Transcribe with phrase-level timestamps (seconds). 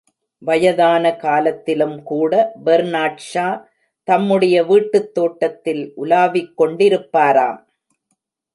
[0.39, 2.51] வயதான காலத்திலும் கூட
[2.65, 3.63] பெர்னார்ட்ஷா,
[4.03, 7.63] தம்முடைய வீட்டுத் தோட்டத்தில் உலாவிக் கொண்டிருப்பாராம்.